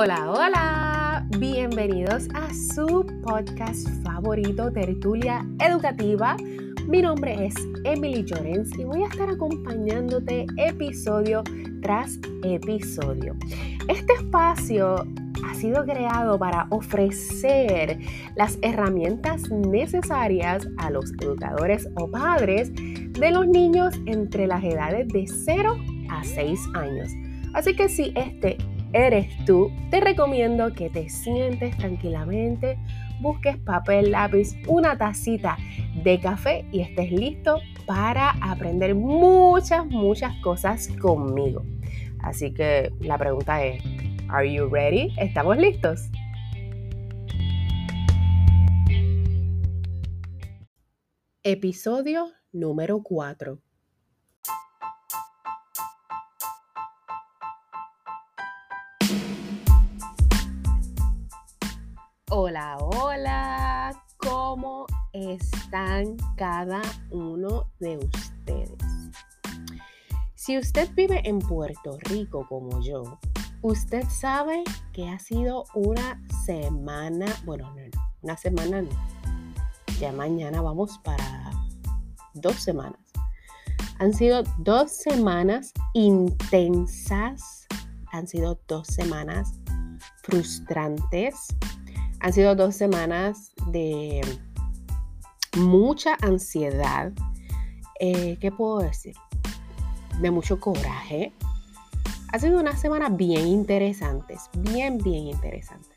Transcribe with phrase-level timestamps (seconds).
[0.00, 6.36] Hola, hola, bienvenidos a su podcast favorito, Tertulia Educativa.
[6.86, 11.42] Mi nombre es Emily Llorens y voy a estar acompañándote episodio
[11.82, 13.34] tras episodio.
[13.88, 15.04] Este espacio
[15.44, 17.98] ha sido creado para ofrecer
[18.36, 25.26] las herramientas necesarias a los educadores o padres de los niños entre las edades de
[25.26, 25.76] 0
[26.08, 27.10] a 6 años.
[27.52, 28.58] Así que si este
[28.92, 32.78] eres tú, te recomiendo que te sientes tranquilamente,
[33.20, 35.56] busques papel, lápiz, una tacita
[36.02, 41.62] de café y estés listo para aprender muchas, muchas cosas conmigo.
[42.20, 43.82] Así que la pregunta es,
[44.30, 45.14] ¿Are you ready?
[45.18, 46.10] ¿Estamos listos?
[51.42, 53.58] Episodio número 4.
[66.36, 68.72] Cada uno de ustedes?
[70.34, 73.18] Si usted vive en Puerto Rico como yo,
[73.62, 78.90] usted sabe que ha sido una semana, bueno, no, no, una semana no,
[80.00, 81.50] ya mañana vamos para
[82.34, 83.00] dos semanas.
[83.98, 87.66] Han sido dos semanas intensas,
[88.12, 89.58] han sido dos semanas
[90.22, 91.48] frustrantes,
[92.20, 94.20] han sido dos semanas de
[95.56, 97.12] mucha ansiedad.
[98.00, 99.14] Eh, ¿Qué puedo decir?
[100.20, 101.32] De mucho coraje.
[102.32, 105.88] Ha sido una semana bien interesantes, bien, bien interesantes.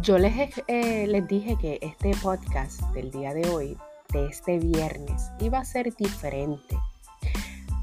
[0.00, 3.76] yo les, eh, les dije que este podcast del día de hoy,
[4.12, 6.76] de este viernes, iba a ser diferente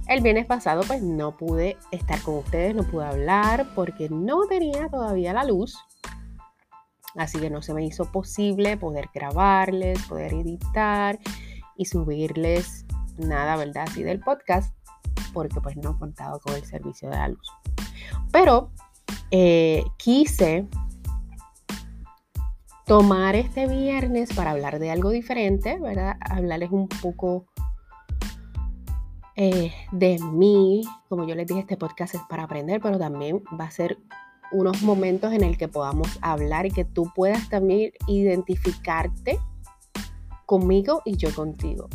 [0.10, 4.90] el viernes pasado pues no pude estar con ustedes, no pude hablar porque no tenía
[4.90, 5.78] todavía la luz.
[7.16, 11.20] Así que no se me hizo posible poder grabarles, poder editar
[11.76, 12.86] y subirles
[13.18, 13.86] nada, ¿verdad?
[13.88, 14.74] Así del podcast
[15.34, 17.52] porque pues no contaba con el servicio de la luz.
[18.32, 18.72] Pero
[19.32, 20.68] eh, quise
[22.86, 26.18] tomar este viernes para hablar de algo diferente, ¿verdad?
[26.22, 27.46] Hablarles un poco
[29.36, 30.82] eh, de mí.
[31.08, 34.00] Como yo les dije, este podcast es para aprender, pero también va a ser
[34.52, 39.40] unos momentos en el que podamos hablar y que tú puedas también identificarte
[40.46, 41.88] conmigo y yo contigo.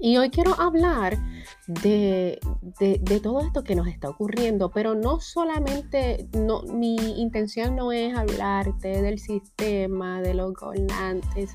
[0.00, 1.18] Y hoy quiero hablar
[1.66, 2.38] de,
[2.78, 8.16] de, todo esto que nos está ocurriendo, pero no solamente, no, mi intención no es
[8.16, 11.52] hablarte del sistema, de los gobernantes,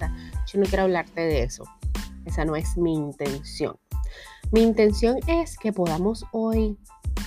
[0.51, 1.63] yo no quiero hablarte de eso,
[2.25, 3.77] esa no es mi intención.
[4.51, 6.77] Mi intención es que podamos hoy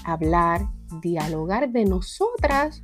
[0.04, 0.69] hablar,
[1.00, 2.80] dialogar de nosotras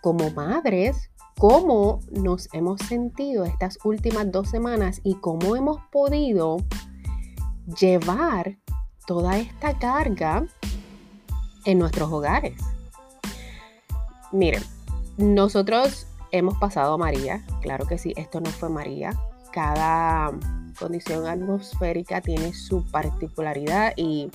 [0.00, 6.58] como madres, cómo nos hemos sentido estas últimas dos semanas y cómo hemos podido
[7.80, 8.58] llevar
[9.06, 10.46] toda esta carga
[11.64, 12.60] en nuestros hogares.
[14.32, 14.62] Miren,
[15.16, 19.18] nosotros hemos pasado María, claro que sí, esto no fue María.
[19.52, 20.32] Cada
[20.78, 24.30] condición atmosférica tiene su particularidad y,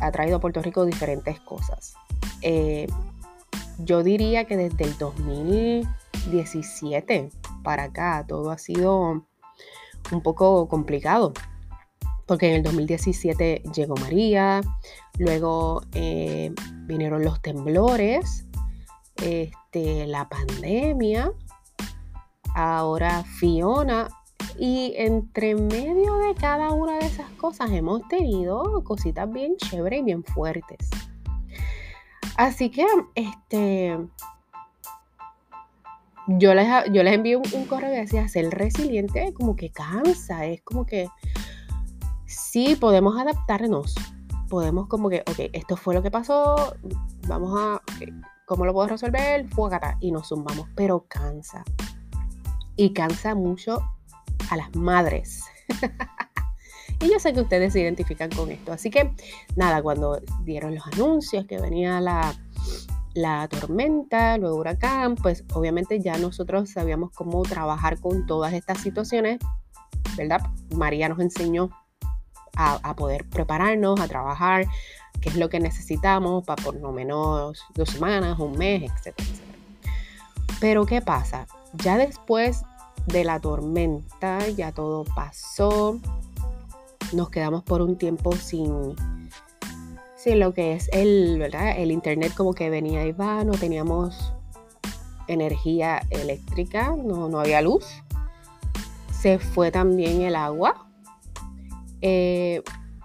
[0.00, 1.94] ha traído a Puerto Rico diferentes cosas.
[2.42, 2.86] Eh,
[3.78, 7.30] yo diría que desde el 2017
[7.62, 9.24] para acá todo ha sido
[10.10, 11.32] un poco complicado.
[12.26, 14.60] Porque en el 2017 llegó María,
[15.18, 16.52] luego eh,
[16.84, 18.44] vinieron los temblores,
[19.16, 21.32] este, la pandemia,
[22.54, 24.08] ahora Fiona
[24.58, 30.04] y entre medio de cada una de esas cosas hemos tenido cositas bien chéveres y
[30.04, 30.90] bien fuertes.
[32.36, 33.98] Así que, este,
[36.28, 40.60] yo les, yo les envío un, correo que decía, ser resiliente como que cansa, es
[40.62, 41.08] como que
[42.26, 43.94] sí podemos adaptarnos,
[44.48, 46.76] podemos como que, ok, esto fue lo que pasó,
[47.26, 47.82] vamos a,
[48.44, 49.48] ¿cómo lo puedo resolver?
[49.48, 51.64] Fuagata, y nos zumbamos, pero cansa.
[52.76, 53.82] Y cansa mucho
[54.50, 55.42] a las madres.
[57.00, 58.72] y yo sé que ustedes se identifican con esto.
[58.72, 59.12] Así que
[59.56, 62.34] nada, cuando dieron los anuncios que venía la,
[63.14, 69.38] la tormenta, luego huracán, pues obviamente ya nosotros sabíamos cómo trabajar con todas estas situaciones,
[70.16, 70.40] ¿verdad?
[70.74, 71.70] María nos enseñó
[72.58, 74.66] a, poder prepararnos, a trabajar,
[75.20, 79.28] qué es lo que necesitamos para por lo menos dos semanas, un mes, etcétera.
[80.60, 81.46] Pero ¿qué pasa?
[81.74, 82.62] Ya después
[83.08, 85.98] de la tormenta, ya todo pasó.
[87.12, 88.94] Nos quedamos por un tiempo sin,
[90.18, 91.78] Sí, lo que es el, ¿verdad?
[91.78, 94.32] El internet como que venía y va, no teníamos
[95.28, 97.86] energía eléctrica, no, no había luz.
[99.12, 100.88] Se fue también el agua.
[102.00, 102.64] Eh,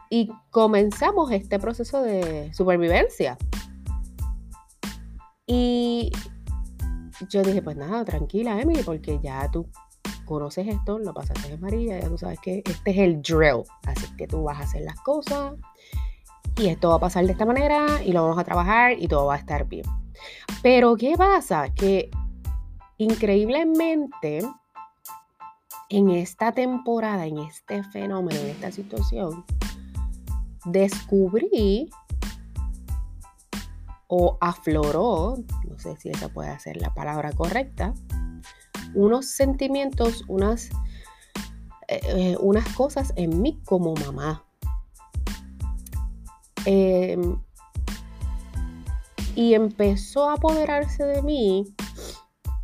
[0.09, 3.37] y comenzamos este proceso de supervivencia.
[5.45, 6.11] Y
[7.29, 9.67] yo dije, pues nada, tranquila, Emily, porque ya tú
[10.25, 13.63] conoces esto, lo pasaste en María, ya tú sabes que este es el drill.
[13.85, 15.53] Así que tú vas a hacer las cosas
[16.57, 19.25] y esto va a pasar de esta manera y lo vamos a trabajar y todo
[19.25, 19.85] va a estar bien.
[20.61, 21.73] Pero ¿qué pasa?
[21.73, 22.09] Que
[22.97, 24.41] increíblemente
[25.89, 29.45] en esta temporada, en este fenómeno, en esta situación,
[30.65, 31.89] descubrí
[34.07, 35.37] o afloró,
[35.67, 37.93] no sé si esa puede ser la palabra correcta,
[38.95, 40.69] unos sentimientos, unas,
[41.87, 44.45] eh, eh, unas cosas en mí como mamá.
[46.65, 47.37] Em,
[49.35, 51.65] y empezó a apoderarse de mí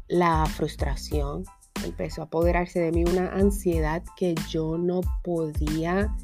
[0.08, 1.44] la frustración,
[1.84, 6.16] empezó a apoderarse de mí una ansiedad que yo no podía,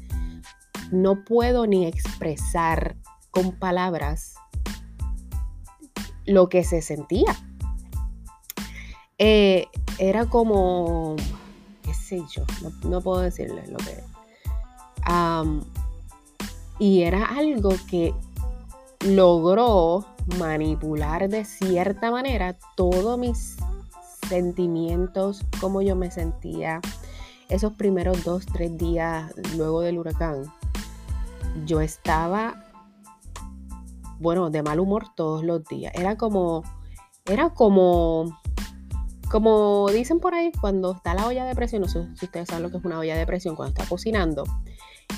[0.90, 2.96] no puedo ni expresar
[3.30, 4.34] con palabras
[6.24, 7.36] lo que se sentía.
[9.18, 9.66] Eh,
[9.98, 11.16] era como,
[11.82, 12.42] qué sé yo,
[12.84, 14.02] no, puedo decirles lo que...
[16.78, 18.14] Y era algo que
[19.00, 20.04] logró
[20.38, 23.56] manipular de cierta manera todos mis
[24.28, 26.80] sentimientos, cómo yo me sentía
[27.48, 30.52] esos primeros dos, tres días luego del huracán.
[31.64, 32.64] Yo estaba,
[34.18, 35.94] bueno, de mal humor todos los días.
[35.94, 36.64] Era como,
[37.24, 38.38] era como,
[39.30, 42.62] como dicen por ahí, cuando está la olla de presión, no sé si ustedes saben
[42.62, 44.44] lo que es una olla de presión, cuando está cocinando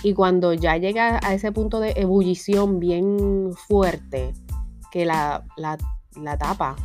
[0.02, 4.32] y cuando ya llega a ese punto de ebullición bien fuerte,
[4.90, 5.44] que la,
[6.38, 6.76] tapa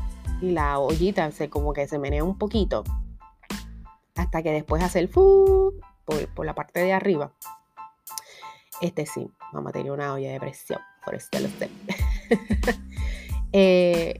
[0.42, 2.84] y la ollita se como que se menea un poquito,
[4.16, 5.74] hasta que después hace el fu
[6.06, 7.32] por, la parte de arriba.
[8.82, 11.70] Este sí, mamá tenía una olla de presión, por eso lo sé.
[13.56, 14.20] Eh,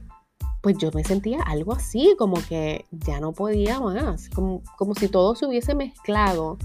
[0.64, 5.08] pues yo me sentía algo así, como que ya no podía más, como, como si
[5.08, 6.56] todo se hubiese mezclado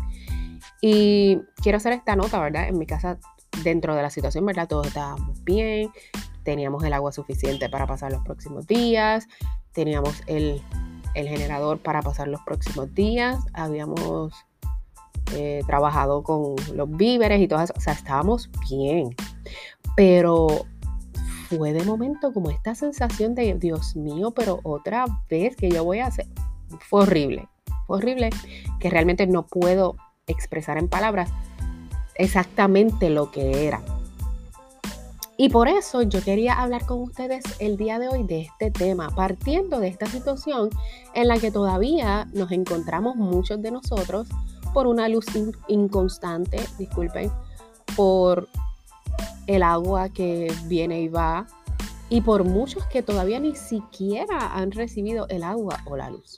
[0.82, 2.70] y quiero hacer esta nota, ¿verdad?
[2.70, 3.20] En mi casa,
[3.62, 4.70] dentro de la situación, ¿verdad?
[4.70, 5.92] Todos estábamos bien,
[6.44, 9.28] teníamos el agua suficiente para pasar los próximos días,
[9.74, 10.62] teníamos el,
[11.14, 14.32] generador para pasar los próximos días, habíamos
[15.36, 19.14] eh, trabajado con los víveres y todo eso, o sea, estábamos bien.
[19.98, 20.66] Pero
[21.50, 26.00] fue de momento como esta sensación de, Dios mío, pero otra vez que yo voy
[26.00, 26.28] a hacer,
[26.80, 27.48] fue horrible,
[27.88, 28.30] fue horrible,
[28.80, 29.96] que realmente no puedo
[30.28, 31.32] expresar en palabras
[32.16, 33.82] exactamente lo que era.
[35.38, 39.10] Y por eso yo quería hablar con ustedes el día de hoy de este tema,
[39.10, 40.70] partiendo de esta situación
[41.14, 44.28] en la que todavía nos encontramos muchos de nosotros
[44.74, 45.26] por una luz
[45.68, 47.32] inconstante, disculpen,
[47.96, 48.50] por
[49.48, 51.48] el agua que viene y va,
[52.10, 56.38] y por muchos que todavía ni siquiera han recibido el agua o la luz.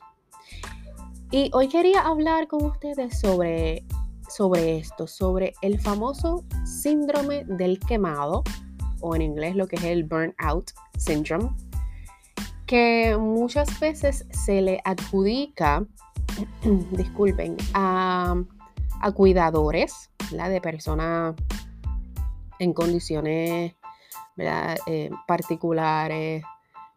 [1.32, 3.86] Y hoy quería hablar con ustedes sobre,
[4.30, 8.44] sobre esto, sobre el famoso síndrome del quemado,
[9.00, 11.50] o en inglés lo que es el burnout syndrome,
[12.66, 15.86] que muchas veces se le adjudica,
[16.92, 18.36] disculpen, a,
[19.14, 21.36] cuidadores, la de personas
[22.62, 23.74] en condiciones
[24.38, 26.44] eh, particulares,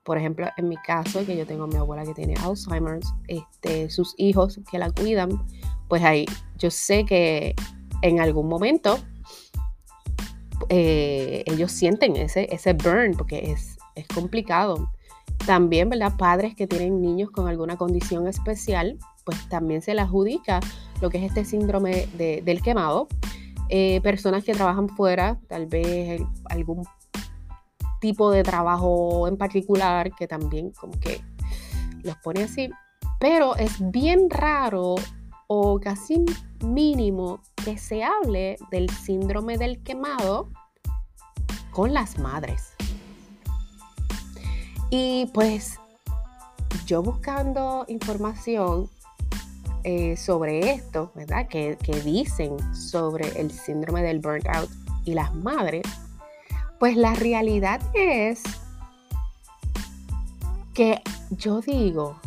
[0.02, 3.88] por ejemplo, en mi caso, que yo tengo a mi abuela que tiene Alzheimer's, este,
[3.88, 5.30] sus hijos que la cuidan,
[5.88, 6.26] pues ahí
[6.58, 7.54] yo sé que
[8.02, 8.98] en algún momento
[10.68, 14.90] eh, ellos sienten ese, ese burn porque es, es complicado.
[15.46, 16.12] También, ¿verdad?
[16.18, 20.60] Padres que tienen niños con alguna condición especial, pues también se le adjudica
[21.00, 23.08] lo que es este síndrome del quemado.
[23.68, 26.86] Eh, personas que trabajan fuera, tal vez algún
[28.00, 31.22] tipo de trabajo en particular que también como que
[32.02, 32.70] los pone así.
[33.18, 34.96] Pero es bien raro
[35.46, 36.24] o casi
[36.64, 40.50] mínimo que se hable del síndrome del quemado
[41.70, 42.74] con las madres.
[44.90, 45.78] Y pues
[46.86, 48.90] yo buscando información
[49.84, 51.46] eh, sobre esto, ¿verdad?
[51.48, 54.70] Que, que dicen sobre el síndrome del burnout
[55.04, 55.84] y las madres,
[56.80, 58.42] pues la realidad es
[60.74, 61.00] que
[61.30, 62.18] yo digo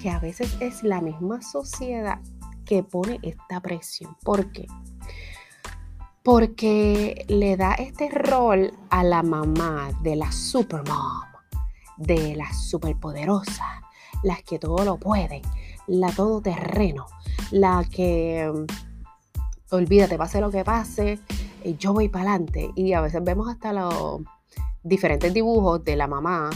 [0.00, 2.20] que a veces es la misma sociedad
[2.64, 4.16] que pone esta presión.
[4.22, 4.66] ¿Por qué?
[6.22, 11.22] porque le da este rol a la mamá de la supermom,
[11.96, 13.82] de la superpoderosa,
[14.22, 15.42] las que todo lo pueden,
[15.90, 17.06] la todoterreno,
[17.50, 18.50] la que
[19.70, 21.18] olvídate, pase lo que pase,
[21.64, 22.70] eh, yo voy para adelante.
[22.74, 24.20] Y a veces vemos hasta los
[24.82, 26.50] diferentes dibujos de la mamá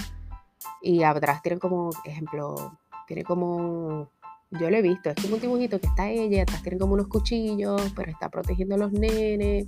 [0.82, 4.08] y atrás tienen como, ejemplo, tiene como
[4.50, 7.08] yo lo he visto, es como un dibujito que está ella, atrás tienen como unos
[7.08, 9.66] cuchillos, pero está protegiendo a los nenes.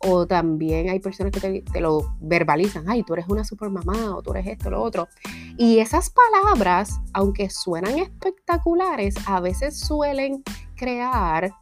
[0.00, 4.22] O también hay personas que te, lo verbalizan, ay, tú eres una super mamá, o
[4.22, 5.08] tú eres esto, lo otro.
[5.56, 10.44] Y esas palabras, aunque suenan espectaculares, a veces suelen
[10.76, 11.52] crear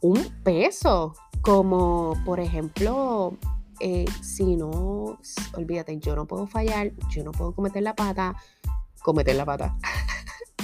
[0.00, 3.36] un peso, como por ejemplo,
[3.78, 5.18] eh, si no,
[5.54, 8.34] olvídate, yo no puedo fallar, yo no puedo cometer la pata,
[9.02, 9.76] cometer la pata.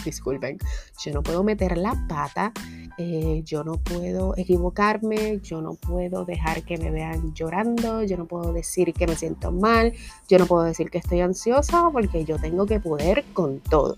[0.04, 0.58] disculpen,
[1.04, 2.52] yo no puedo meter la pata,
[2.98, 8.26] eh, yo no puedo equivocarme, yo no puedo dejar que me vean llorando, yo no
[8.26, 9.92] puedo decir que me siento mal,
[10.28, 13.96] yo no puedo decir que estoy ansiosa porque yo tengo que poder con todo.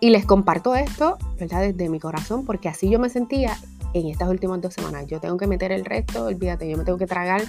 [0.00, 1.62] Y les comparto esto, ¿verdad?
[1.62, 3.56] Desde mi corazón, porque así yo me sentía
[3.94, 5.06] en estas últimas dos semanas.
[5.06, 7.42] Yo tengo que meter el resto, olvídate, yo me tengo que tragar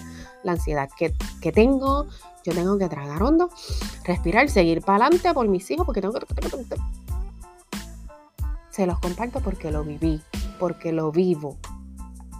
[0.43, 2.07] la ansiedad que, que tengo,
[2.43, 3.49] yo tengo que tragar hondo,
[4.03, 6.25] respirar, seguir para adelante por mis hijos, porque tengo que...
[8.69, 10.21] Se los comparto porque lo viví,
[10.59, 11.57] porque lo vivo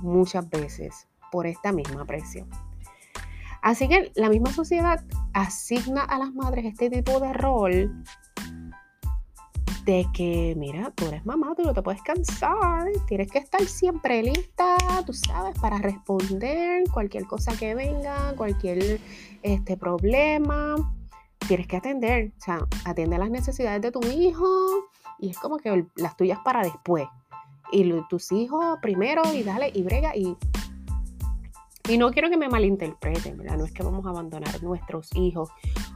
[0.01, 2.49] muchas veces por esta misma presión.
[3.61, 5.03] Así que la misma sociedad
[5.33, 8.03] asigna a las madres este tipo de rol
[9.89, 14.21] de que, mira, tú eres mamá, tú no te puedes cansar, tienes que estar siempre
[14.21, 19.01] lista, tú sabes, para responder cualquier cosa que venga, cualquier
[19.41, 20.75] este problema,
[21.47, 24.45] tienes que atender, o sea, atiende las necesidades de tu hijo
[25.17, 27.07] y es como que las tuyas para después.
[27.71, 30.37] Y tus hijos primero y dale y brega y
[31.89, 33.57] y no quiero que me malinterpreten, ¿verdad?
[33.57, 35.49] No es que vamos a abandonar nuestros hijos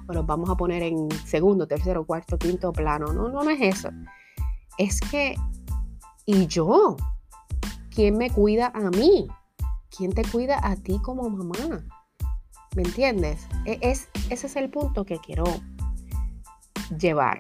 [0.08, 3.14] o los vamos a poner en segundo, tercero, cuarto, quinto plano.
[3.14, 3.90] No, no, es eso.
[4.78, 5.36] Es que,
[6.26, 6.98] ¿y yo?
[7.90, 9.28] ¿Quién me cuida a mí?
[9.96, 11.86] ¿Quién te cuida a ti como mamá?
[12.76, 13.48] ¿Me entiendes?
[13.66, 15.44] E, es, ese es el punto que quiero
[16.98, 17.40] llevar.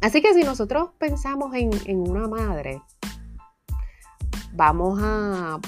[0.00, 2.82] Así que si nosotros pensamos en, en una madre,
[4.52, 5.60] vamos a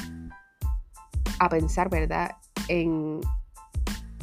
[1.40, 2.36] a pensar, ¿verdad?
[2.68, 3.20] En,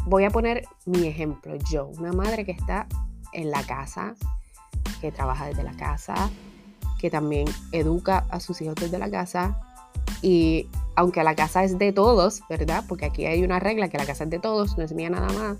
[0.07, 2.87] voy a poner mi ejemplo, yo, una madre que está
[3.33, 4.15] en la casa,
[5.01, 6.29] que trabaja desde la casa,
[6.99, 9.59] que también educa a sus hijos desde la casa
[10.21, 12.83] y aunque la casa es de todos, ¿verdad?
[12.87, 15.27] Porque aquí hay una regla que la casa es de todos, no es mía nada
[15.33, 15.57] más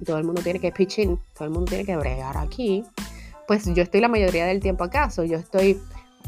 [0.00, 2.84] y todo el mundo tiene que pitch todo el mundo tiene que bregar aquí.
[3.46, 5.78] Pues yo estoy la mayoría del tiempo acaso, yo estoy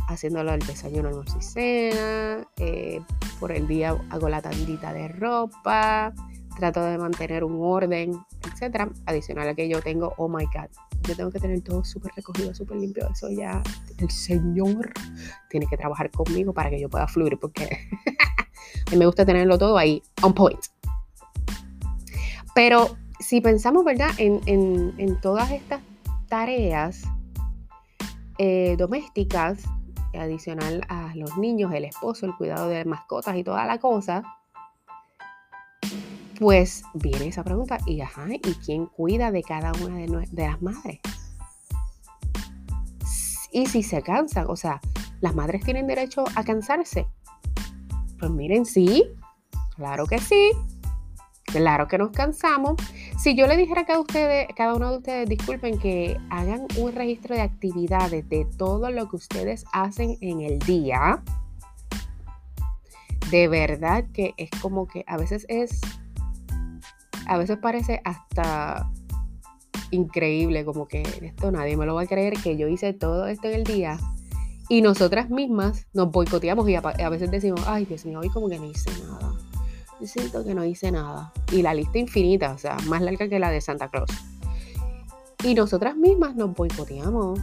[0.08, 2.46] haciéndolo el desayuno, almuerzo y cena.
[2.58, 3.00] Eh,
[3.40, 6.12] por el día hago la tandita de ropa.
[6.56, 8.12] Trato de mantener un orden,
[8.44, 8.90] etc.
[9.04, 10.70] Adicional a que yo tengo, oh my God,
[11.06, 13.08] yo tengo que tener todo súper recogido, súper limpio.
[13.10, 13.62] Eso ya
[13.98, 14.92] el Señor
[15.50, 17.68] tiene que trabajar conmigo para que yo pueda fluir, porque
[18.96, 20.60] me gusta tenerlo todo ahí, on point.
[22.54, 25.80] Pero si pensamos, ¿verdad?, en, en, todas estas
[26.28, 27.02] tareas
[28.38, 29.64] eh, domésticas,
[30.14, 34.22] adicional a los niños, el esposo, el cuidado de mascotas y toda la cosa,
[36.38, 41.00] pues viene esa pregunta, y ajá, ¿y quién cuida de cada una de, las madres?
[43.52, 44.80] Y si se cansan, o sea,
[45.20, 47.06] ¿las madres tienen derecho a cansarse?
[48.18, 49.04] Pues miren, sí,
[49.76, 50.50] claro que sí.
[51.44, 52.74] Claro que nos cansamos.
[53.18, 56.92] Si yo le dijera a cada, ustedes, cada uno de ustedes, disculpen, que hagan un
[56.92, 61.22] registro de actividades de todo lo que ustedes hacen en el día,
[63.30, 65.80] de verdad que es como que a veces es,
[67.26, 68.90] a veces parece hasta
[69.90, 73.48] increíble, como que esto nadie me lo va a creer, que yo hice todo esto
[73.48, 73.98] en el día.
[74.68, 78.58] Y nosotras mismas nos boicoteamos y a, veces decimos, ay Dios mío, hoy como que
[78.58, 79.36] no hice nada
[80.04, 81.32] siento que no hice nada.
[81.52, 84.10] Y la lista infinita, o sea, más larga que la de Santa Claus.
[85.44, 87.38] Y nosotras mismas nos boicoteamos.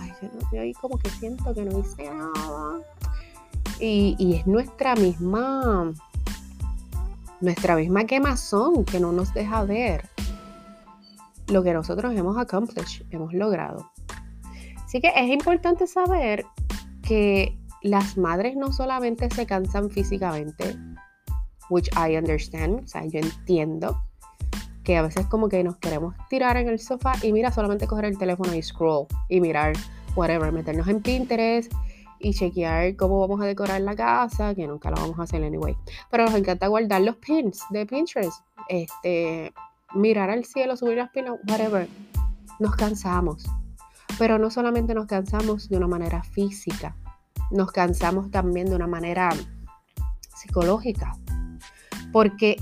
[0.00, 0.12] Ay,
[0.52, 2.80] yo ahí como que siento que no hice nada.
[3.78, 5.92] Y, es nuestra misma,
[7.40, 10.08] nuestra misma quemazón que no nos deja ver
[11.48, 13.90] lo que nosotros hemos accomplished, hemos logrado.
[14.84, 16.44] Así que es importante saber
[17.02, 20.76] que las madres no solamente se cansan físicamente,
[21.70, 24.00] which I understand, o sea, yo entiendo
[24.84, 28.06] que a veces como que nos queremos tirar en el sofá y mira, solamente coger
[28.06, 29.74] el teléfono y scroll y mirar
[30.16, 31.72] whatever, meternos en Pinterest
[32.20, 35.76] y chequear cómo vamos a decorar la casa, que nunca lo vamos a hacer anyway.
[36.10, 39.52] Pero nos encanta guardar los pins de Pinterest, este,
[39.94, 41.88] mirar al cielo, subir las pilas, whatever.
[42.58, 43.44] Nos cansamos.
[44.18, 46.94] Pero no solamente nos cansamos de una manera física,
[47.50, 49.30] nos cansamos también de una manera
[50.36, 51.16] psicológica.
[52.12, 52.56] Porque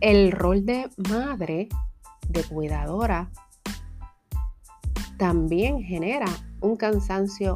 [0.00, 1.68] el rol de madre,
[2.28, 3.30] de cuidadora,
[5.18, 6.26] también genera
[6.60, 7.54] un cansancio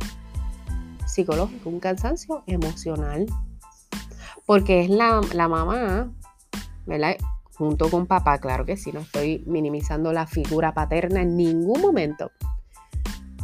[1.06, 3.26] psicológico, un cansancio emocional.
[4.44, 6.12] Porque es la, la mamá,
[6.86, 7.16] ¿verdad?
[7.54, 12.30] Junto con papá, claro que sí, no estoy minimizando la figura paterna en ningún momento.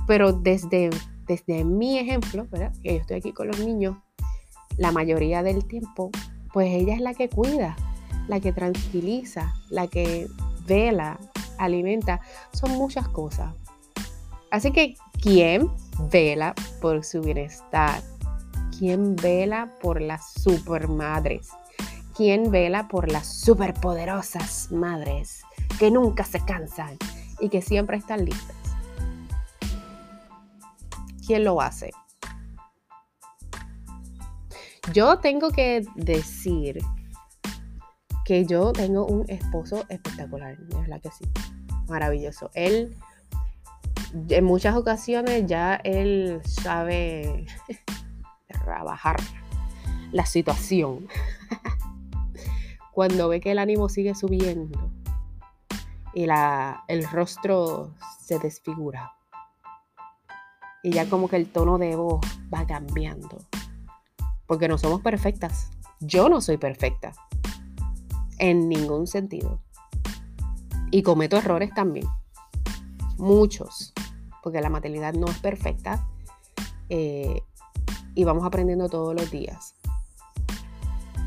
[0.07, 0.91] Pero desde,
[1.27, 2.73] desde mi ejemplo, ¿verdad?
[2.83, 3.97] Que yo estoy aquí con los niños,
[4.77, 6.11] la mayoría del tiempo,
[6.53, 7.77] pues ella es la que cuida,
[8.29, 10.29] la que tranquiliza, la que
[10.67, 11.19] vela,
[11.59, 12.21] alimenta.
[12.53, 13.55] Son muchas cosas.
[14.51, 15.71] Así que, ¿quién
[16.11, 18.03] vela por su bienestar?
[18.79, 21.49] ¿Quién vela por las supermadres?
[22.17, 25.43] ¿Quién vela por las superpoderosas madres
[25.79, 26.97] que nunca se cansan
[27.41, 28.57] y que siempre están listas?
[31.27, 31.93] ¿Quién lo hace?
[34.93, 36.81] Yo tengo que decir
[38.25, 41.25] que yo tengo un esposo espectacular, es verdad que sí,
[41.89, 42.51] maravilloso.
[42.55, 42.97] Él,
[44.29, 47.47] en muchas ocasiones ya él sabe
[48.65, 49.17] trabajar
[50.13, 51.09] la situación.
[52.93, 54.91] Cuando ve que el ánimo sigue subiendo
[56.15, 59.13] y la, el rostro se desfigura
[60.83, 62.21] y ya como que el tono de voz
[62.53, 63.39] va cambiando.
[64.47, 65.71] Porque no somos perfectas.
[66.01, 67.13] Yo no soy perfecta
[68.39, 69.63] en ningún sentido.
[70.91, 72.07] Y cometo errores también.
[73.23, 73.93] Muchos.
[74.43, 76.07] Porque la maternidad no es perfecta.
[76.89, 77.41] Eh,
[78.15, 79.75] y vamos aprendiendo todos los días.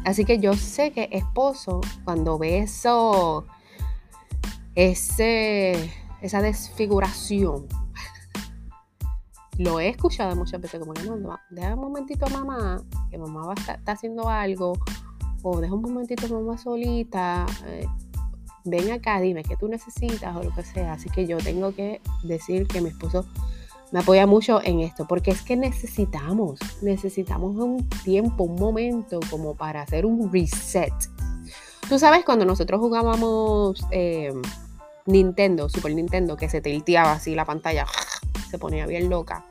[0.04, 3.46] Así que yo sé que esposo, cuando ve eso,
[4.76, 7.66] ese, esa desfiguración,
[9.58, 13.60] lo he escuchado muchas veces como no, deja un momentito mamá, que mamá va a
[13.60, 14.74] estar, está haciendo algo,
[15.42, 17.88] o deja un momentito mamá solita, eh,
[18.66, 20.94] ven acá, dime qué tú necesitas o lo que sea.
[20.94, 23.26] Así que yo tengo que decir que mi esposo
[23.92, 29.56] me apoya mucho en esto, porque es que necesitamos, necesitamos un tiempo, un momento como
[29.56, 30.94] para hacer un reset.
[31.88, 34.34] Tú sabes cuando nosotros jugábamos eh,
[35.06, 37.86] Nintendo, Super Nintendo, que se tilteaba así la pantalla,
[38.50, 39.46] se ponía bien loca.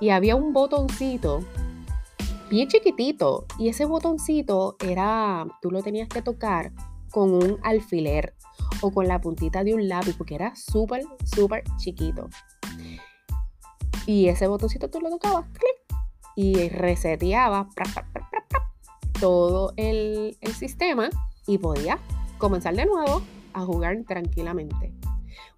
[0.00, 1.44] Y había un botoncito
[2.48, 3.46] bien chiquitito.
[3.58, 6.72] Y ese botoncito era, tú lo tenías que tocar
[7.10, 8.34] con un alfiler
[8.80, 12.28] o con la puntita de un lápiz, porque era súper, súper chiquito.
[14.06, 16.00] Y ese botoncito tú lo tocabas, clic,
[16.34, 17.68] y reseteaba
[19.20, 21.10] todo el, el sistema
[21.46, 21.98] y podía
[22.38, 24.92] comenzar de nuevo a jugar tranquilamente.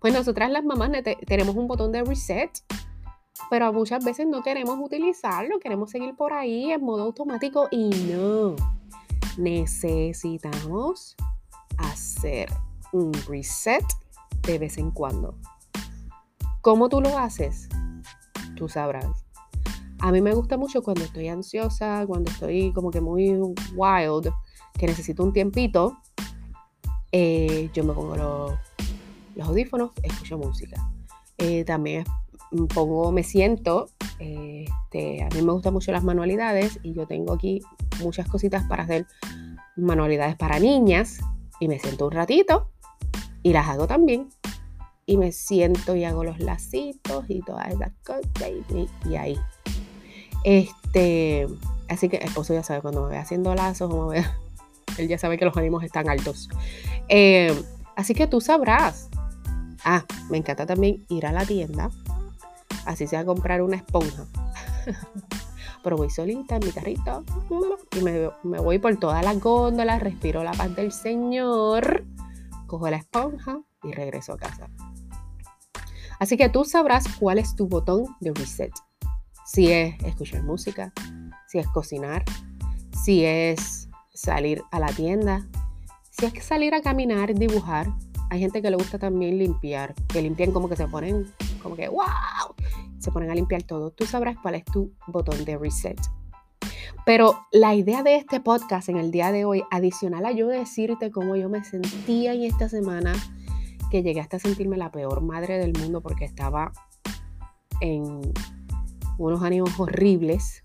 [0.01, 0.91] Pues nosotras las mamás
[1.27, 2.51] tenemos un botón de reset
[3.49, 8.55] pero muchas veces no queremos utilizarlo, queremos seguir por ahí en modo automático y no.
[9.39, 11.17] Necesitamos
[11.79, 12.49] hacer
[12.92, 13.85] un reset
[14.42, 15.35] de vez en cuando.
[16.61, 17.68] ¿Cómo tú lo haces?
[18.57, 19.07] Tú sabrás.
[20.00, 23.33] A mí me gusta mucho cuando estoy ansiosa, cuando estoy como que muy
[23.74, 24.33] wild,
[24.79, 25.98] que necesito un tiempito.
[27.12, 30.90] Eh, yo me pongo los, audífonos, escucho música.
[31.38, 32.05] Eh, también
[32.74, 37.62] pongo, me siento, este, a mí me gustan mucho las manualidades y yo tengo aquí
[38.03, 39.07] muchas cositas para hacer
[39.76, 41.20] manualidades para niñas
[41.61, 42.70] y me siento un ratito
[43.42, 44.29] y las hago también.
[45.07, 48.50] Y me siento y hago los lacitos y todas esas cosas
[49.09, 49.38] y, ahí.
[50.44, 51.46] Este,
[51.88, 54.26] así que el esposo ya sabe cuando me ve haciendo lazos o me ve,
[54.98, 56.48] él ya sabe que los ánimos están altos.
[57.09, 57.61] Eh,
[57.96, 59.09] así que tú sabrás.
[59.85, 61.90] Ah, me encanta también ir a la tienda
[62.85, 64.24] así sea comprar una esponja.
[65.83, 67.24] Pero voy solita en mi carrito
[67.96, 72.05] y me, voy por todas las góndolas, respiro la paz del Señor,
[72.70, 74.70] cojo la esponja y regreso a casa.
[76.20, 78.72] Así que tú sabrás cuál es tu botón de reset.
[79.44, 80.92] Si es escuchar música,
[81.48, 82.24] si es cocinar,
[83.02, 85.48] si es salir a la tienda,
[86.11, 87.88] si es salir a caminar, dibujar.
[88.30, 91.26] Hay gente que le gusta también limpiar, que limpian como que se ponen
[91.64, 92.54] como que ¡wow!
[93.00, 96.00] se ponen a limpiar todo, tú sabrás cuál es tu botón de reset.
[97.05, 101.11] Pero la idea de este podcast en el día de hoy, adicional a yo decirte
[101.11, 103.12] cómo yo me sentía en esta semana,
[103.90, 106.72] que llegué hasta sentirme la peor madre del mundo porque estaba
[107.81, 108.20] en
[109.18, 110.62] unos ánimos horribles,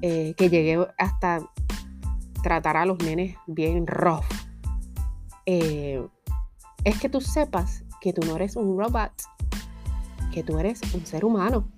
[0.00, 1.40] eh, que llegué hasta
[2.42, 4.24] tratar a los nenes bien rough.
[5.46, 6.04] Eh,
[6.84, 9.12] es que tú sepas que tú no eres un robot,
[10.32, 11.68] que tú eres un ser humano,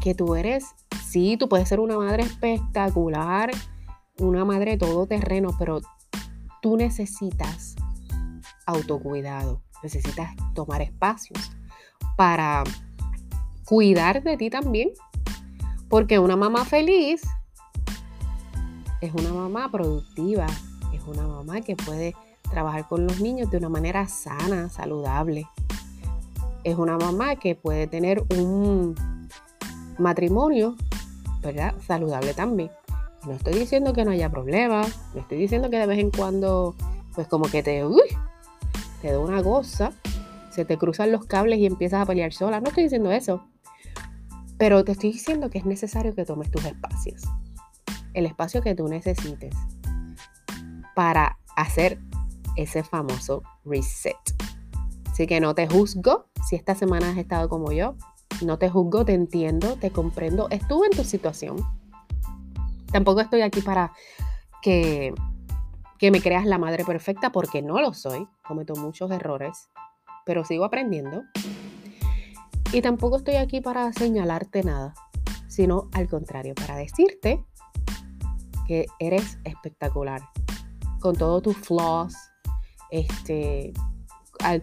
[0.00, 3.50] que tú eres, sí, tú puedes ser una madre espectacular,
[4.18, 5.80] una madre todoterreno, pero
[6.62, 7.76] tú necesitas
[8.66, 11.52] autocuidado, necesitas tomar espacios
[12.16, 12.64] para
[13.64, 14.90] cuidar de ti también,
[15.88, 17.22] porque una mamá feliz
[19.00, 20.46] es una mamá productiva,
[20.92, 22.14] es una mamá que puede
[22.50, 25.46] trabajar con los niños de una manera sana, saludable.
[26.64, 28.94] Es una mamá que puede tener un
[30.00, 30.76] matrimonio,
[31.42, 31.74] ¿verdad?
[31.86, 32.70] Saludable también.
[33.26, 36.74] No estoy diciendo que no haya problemas, no estoy diciendo que de vez en cuando,
[37.14, 38.02] pues como que te, uy,
[39.02, 39.92] te da una goza,
[40.50, 42.60] se te cruzan los cables y empiezas a pelear sola.
[42.60, 43.44] No estoy diciendo eso.
[44.58, 47.22] Pero te estoy diciendo que es necesario que tomes tus espacios.
[48.12, 49.54] El espacio que tú necesites
[50.94, 51.98] para hacer
[52.56, 54.16] ese famoso reset.
[55.10, 57.96] Así que no te juzgo si esta semana has estado como yo.
[58.42, 60.48] No te juzgo, te entiendo, te comprendo.
[60.50, 61.56] Estuve en tu situación.
[62.92, 63.92] Tampoco estoy aquí para
[64.62, 65.14] que,
[65.98, 68.26] que me creas la madre perfecta porque no lo soy.
[68.46, 69.68] Cometo muchos errores,
[70.24, 71.22] pero sigo aprendiendo.
[72.72, 74.94] Y tampoco estoy aquí para señalarte nada,
[75.48, 77.44] sino al contrario, para decirte
[78.68, 80.22] que eres espectacular,
[81.00, 82.14] con todos tus flaws,
[82.92, 83.72] este,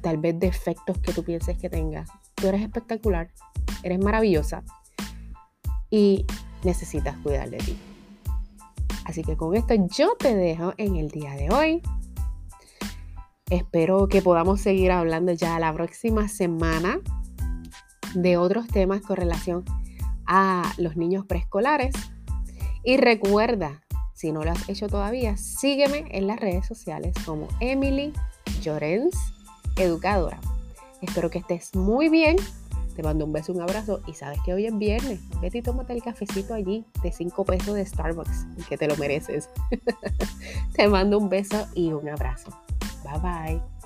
[0.02, 2.10] tal vez defectos que tú pienses que tengas.
[2.36, 3.30] Tú eres espectacular,
[3.84, 4.64] eres maravillosa
[5.90, 6.26] y
[6.64, 7.78] necesitas cuidar de ti.
[9.06, 11.82] Así que con esto yo te dejo en el día de hoy.
[13.50, 17.00] Espero que podamos seguir hablando ya la próxima semana
[18.14, 19.64] de otros temas con relación
[20.26, 21.94] a los niños preescolares.
[22.84, 23.82] Y recuerda,
[24.14, 28.12] si no lo has hecho todavía, sígueme en las redes sociales como Emily
[28.62, 29.16] Llorens,
[29.78, 30.40] educadora.
[31.02, 32.36] Espero que estés muy bien.
[32.98, 35.20] Te mando un beso, un abrazo y sabes que hoy es viernes.
[35.40, 39.52] Vete y tómate el cafecito allí de 5 pesos de Starbucks, que te lo mereces.
[40.74, 42.50] te mando un beso y un abrazo.
[43.04, 43.77] Bye bye.